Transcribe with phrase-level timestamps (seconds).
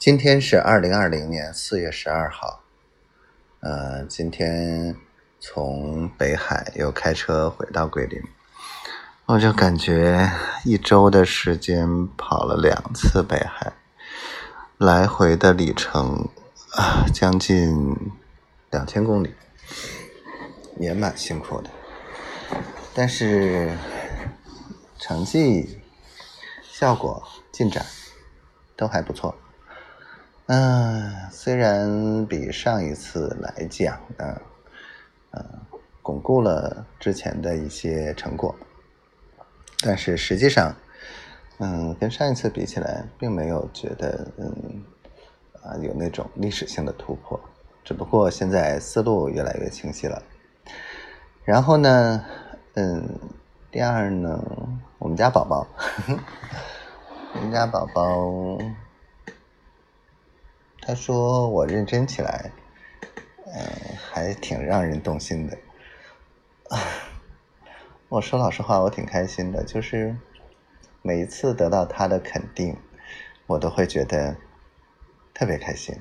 [0.00, 2.62] 今天是二零二零年四月十二号，
[3.60, 4.96] 呃，今天
[5.38, 8.18] 从北海又开车回到桂林，
[9.26, 10.32] 我就感觉
[10.64, 13.74] 一周的时间跑了两次北海，
[14.78, 16.26] 来回的里程
[16.72, 17.94] 啊将近
[18.70, 19.34] 两千公里，
[20.78, 21.68] 也蛮辛苦的，
[22.94, 23.76] 但是
[24.98, 25.78] 成绩。
[26.62, 27.22] 效果
[27.52, 27.84] 进展
[28.74, 29.36] 都还不错，
[30.52, 34.40] 嗯，虽然比上一次来讲呢，
[35.30, 35.44] 嗯，
[36.02, 38.52] 巩固了之前的一些成果，
[39.84, 40.74] 但是实际上，
[41.58, 44.82] 嗯，跟上一次比起来，并没有觉得嗯
[45.62, 47.38] 啊有那种历史性的突破，
[47.84, 50.20] 只不过现在思路越来越清晰了。
[51.44, 52.24] 然后呢，
[52.74, 53.08] 嗯，
[53.70, 54.44] 第二呢，
[54.98, 55.64] 我们家宝宝。
[57.34, 58.58] 我们家宝宝，
[60.82, 62.50] 他说我认真起来，
[63.46, 65.58] 嗯，还挺让人动心的。
[68.08, 70.16] 我说老实话，我挺开心的，就是
[71.02, 72.76] 每一次得到他的肯定，
[73.46, 74.36] 我都会觉得
[75.34, 75.94] 特别开心。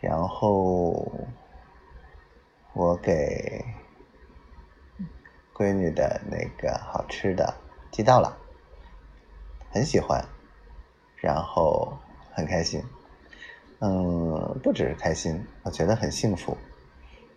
[0.00, 1.10] 然后
[2.74, 3.64] 我给
[5.54, 7.54] 闺女的那个好吃的
[7.90, 8.36] 寄到了。
[9.70, 10.24] 很喜欢，
[11.16, 11.98] 然后
[12.32, 12.82] 很开心，
[13.80, 16.56] 嗯，不只是开心，我觉得很幸福，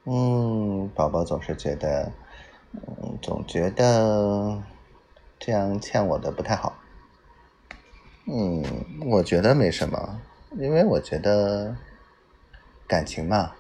[0.06, 2.12] 嗯，宝宝总是觉得，
[2.74, 4.62] 嗯，总觉得
[5.38, 6.78] 这样欠我的不太好，
[8.26, 8.64] 嗯，
[9.10, 10.22] 我觉得没什么，
[10.58, 11.76] 因为我觉得
[12.88, 13.52] 感情嘛，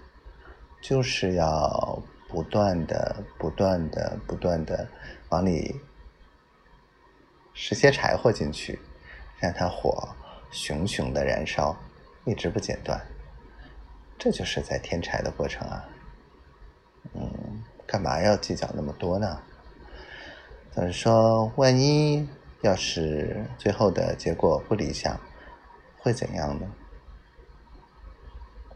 [0.81, 4.87] 就是要不断的、不断的、不断的
[5.29, 5.81] 往里。
[7.51, 8.79] 拾些柴火进去，
[9.37, 10.07] 让它火
[10.49, 11.75] 熊熊的燃烧，
[12.29, 13.01] 一直不间断。
[14.17, 15.89] 这就是在添柴的过程啊。
[17.13, 19.41] 嗯，干嘛要计较那么多呢？
[20.71, 22.27] 总是说，万一
[22.61, 25.19] 要是最后的结果不理想，
[25.97, 26.67] 会怎样呢？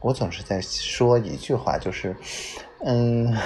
[0.01, 2.15] 我总是在说一句话，就是，
[2.83, 3.37] 嗯，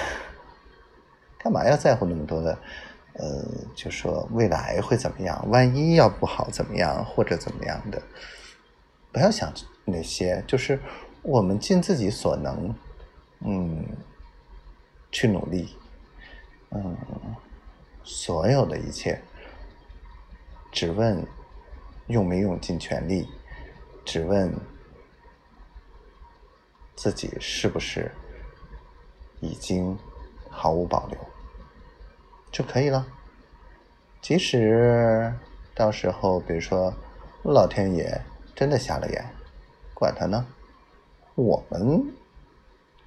[1.37, 2.57] 干嘛要在乎那么多的？
[3.13, 3.43] 呃，
[3.75, 5.49] 就说未来会怎么样？
[5.49, 8.01] 万一要不好怎么样，或者怎么样的？
[9.11, 9.51] 不要想
[9.89, 10.77] 那些，就是
[11.21, 12.75] 我们尽自己所能，
[13.39, 13.85] 嗯，
[15.11, 15.77] 去努力，
[16.71, 16.95] 嗯，
[18.03, 19.21] 所有的一切，
[20.73, 21.25] 只问
[22.07, 23.29] 用没用尽全力，
[24.03, 24.53] 只问
[26.95, 28.11] 自己是不是
[29.39, 29.97] 已经
[30.49, 31.17] 毫无保留。
[32.51, 33.07] 就可以了。
[34.21, 35.33] 即使
[35.73, 36.93] 到时候，比如说
[37.43, 38.21] 老天爷
[38.53, 39.25] 真的瞎了眼，
[39.97, 40.45] 管他呢，
[41.33, 42.13] 我们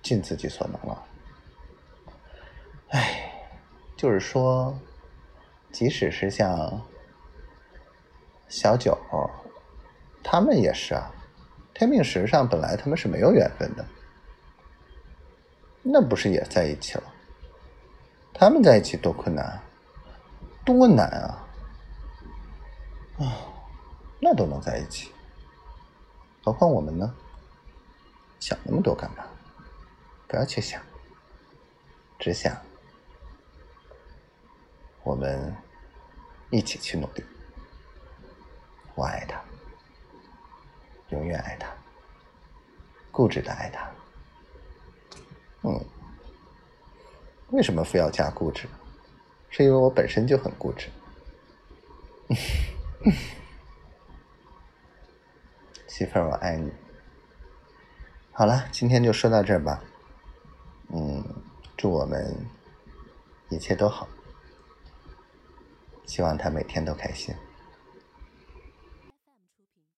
[0.03, 1.07] 尽自己所能了。
[2.89, 3.33] 哎，
[3.97, 4.77] 就是说，
[5.71, 6.83] 即使是像
[8.49, 8.99] 小九，
[10.21, 11.15] 他们也是啊。
[11.73, 13.87] 天命石上本来他们是没有缘分的，
[15.83, 17.05] 那不是也在一起了？
[18.35, 19.63] 他们在一起多困难，
[20.65, 21.47] 多难啊！
[23.21, 23.37] 啊，
[24.21, 25.13] 那都能在一起，
[26.43, 27.15] 何况我们呢？
[28.41, 29.25] 想那么多干嘛？
[30.27, 30.81] 不要去想，
[32.19, 32.57] 只想
[35.03, 35.55] 我们
[36.51, 37.25] 一起去努力。
[38.95, 39.43] 我爱他，
[41.11, 41.69] 永远爱他，
[43.11, 43.91] 固执的爱他。
[45.63, 45.85] 嗯。
[47.51, 48.69] 为什么非要加固执？
[49.51, 50.89] 是因为我本身就很固执。
[56.01, 56.73] 媳妇，我爱你。
[58.33, 59.85] 好了，今天就说到这儿吧。
[60.89, 61.23] 嗯，
[61.77, 62.35] 祝我们
[63.51, 64.09] 一切都好，
[66.07, 67.35] 希望他每天都开心。